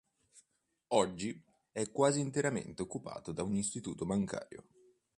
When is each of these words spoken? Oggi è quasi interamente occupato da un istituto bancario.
Oggi 0.95 1.39
è 1.71 1.91
quasi 1.91 2.21
interamente 2.21 2.81
occupato 2.81 3.31
da 3.31 3.43
un 3.43 3.55
istituto 3.55 4.03
bancario. 4.03 4.63